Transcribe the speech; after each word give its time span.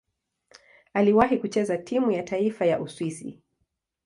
Aliwahi 0.95 1.37
kucheza 1.37 1.77
timu 1.77 2.11
ya 2.11 2.23
taifa 2.23 2.65
ya 2.65 2.79
Uswisi. 2.79 3.41